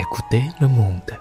Écoutez 0.00 0.44
le 0.62 0.66
monde. 0.66 1.18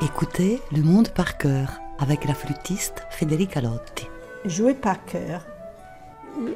Écoutez 0.00 0.62
Le 0.72 0.82
Monde 0.82 1.10
par 1.10 1.36
cœur 1.36 1.78
avec 1.98 2.24
la 2.24 2.32
flûtiste 2.32 3.06
Federica 3.10 3.60
Lotti. 3.60 4.08
Jouer 4.46 4.72
par 4.72 5.04
cœur, 5.04 5.42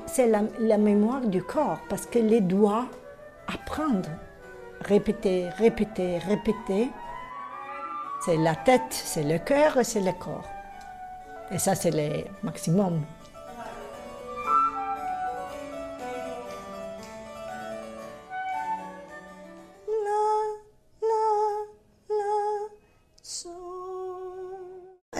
c'est 0.07 0.27
la, 0.29 0.45
la 0.59 0.79
mémoire 0.79 1.21
du 1.27 1.43
corps 1.43 1.81
parce 1.91 2.07
que 2.07 2.21
les 2.21 2.41
doigts 2.41 2.87
apprendre, 3.49 4.09
répéter, 4.81 5.51
répéter, 5.59 6.17
répéter. 6.17 6.89
C'est 8.25 8.39
la 8.39 8.55
tête, 8.55 8.81
c'est 8.89 9.25
le 9.25 9.39
cœur 9.39 9.77
et 9.77 9.85
c'est 9.85 10.01
le 10.01 10.13
corps. 10.13 10.49
Et 11.51 11.59
ça, 11.59 11.75
c'est 11.75 11.91
le 11.91 12.25
maximum. 12.43 13.03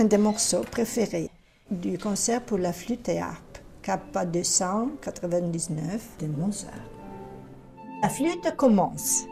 Un 0.03 0.07
des 0.07 0.19
morceaux 0.19 0.65
préférés 0.69 1.31
du 1.71 1.97
concert 1.97 2.43
pour 2.43 2.59
la 2.59 2.73
flûte 2.73 3.09
et 3.09 3.21
harpe, 3.21 3.59
Kappa 3.83 4.25
299 4.25 6.03
de 6.19 6.27
Mozart. 6.27 6.73
La 8.03 8.09
flûte 8.09 8.57
commence 8.57 9.23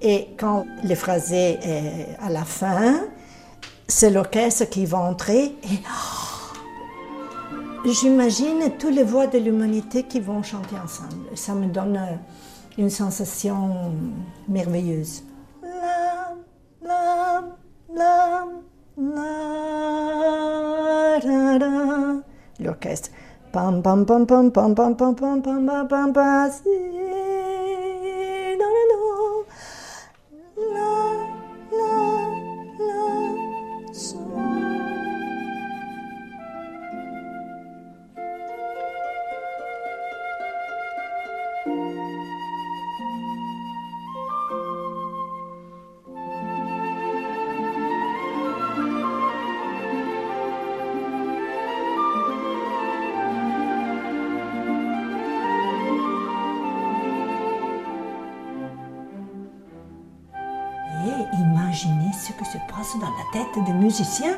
et 0.00 0.28
quand 0.38 0.64
le 0.82 0.94
phrasé 0.94 1.58
est 1.62 2.16
à 2.18 2.30
la 2.30 2.46
fin, 2.46 3.02
c'est 3.88 4.08
l'orchestre 4.08 4.70
qui 4.70 4.86
va 4.86 5.00
entrer 5.00 5.54
et 7.84 7.92
j'imagine 7.92 8.70
toutes 8.78 8.94
les 8.94 9.04
voix 9.04 9.26
de 9.26 9.36
l'humanité 9.36 10.04
qui 10.04 10.20
vont 10.20 10.42
chanter 10.42 10.76
ensemble. 10.82 11.26
Ça 11.34 11.52
me 11.52 11.66
donne 11.66 12.00
une 12.78 12.88
sensation 12.88 13.92
merveilleuse. 14.48 15.24
La, 15.62 17.42
la, 17.94 18.46
la. 18.96 19.45
L'orchestre. 22.60 23.10
Pam 23.52 23.82
pam 23.82 24.04
pam 24.04 24.26
pam 24.26 24.50
pam 24.50 24.74
pam 24.74 24.94
pam 24.94 25.14
pam 25.14 25.42
pam 25.42 25.66
pam 25.66 25.88
pam 25.88 26.12
pam 26.12 26.50
si, 26.50 26.76
la, 30.74 31.16
Et 61.06 61.36
imaginez 61.36 62.12
ce 62.12 62.32
que 62.32 62.44
se 62.44 62.58
passe 62.68 62.96
dans 62.98 63.06
la 63.06 63.24
tête 63.32 63.64
des 63.64 63.72
musiciens 63.72 64.36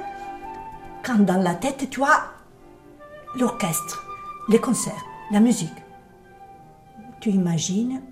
quand 1.03 1.19
dans 1.19 1.41
la 1.41 1.55
tête 1.55 1.89
tu 1.89 2.03
as 2.03 2.25
l'orchestre, 3.37 4.05
les 4.49 4.61
concerts, 4.61 5.05
la 5.31 5.41
musique. 5.41 5.83
Tu 7.21 7.31
imagines? 7.31 8.03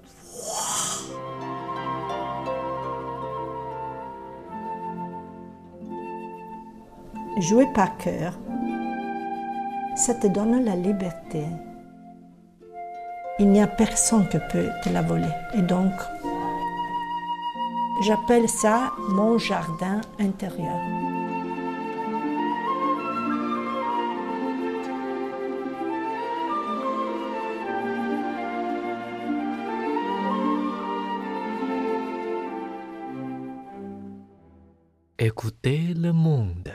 Jouer 7.38 7.66
par 7.74 7.98
cœur, 7.98 8.32
ça 9.94 10.14
te 10.14 10.26
donne 10.26 10.64
la 10.64 10.74
liberté. 10.74 11.44
Il 13.38 13.50
n'y 13.50 13.60
a 13.60 13.66
personne 13.66 14.26
qui 14.28 14.38
peut 14.50 14.70
te 14.82 14.88
la 14.88 15.02
voler. 15.02 15.28
Et 15.52 15.60
donc, 15.60 15.92
J'appelle 18.02 18.48
ça 18.48 18.92
mon 19.08 19.38
jardin 19.38 20.00
intérieur. 20.18 20.78
Écoutez 35.18 35.94
le 35.94 36.12
monde. 36.12 36.70